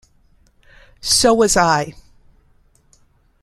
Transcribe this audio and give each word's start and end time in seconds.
So 1.01 1.31
was 1.35 1.55
I. 1.55 1.93